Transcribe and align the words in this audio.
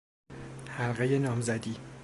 حلقهی 0.69 1.19
نامزدی 1.19 1.75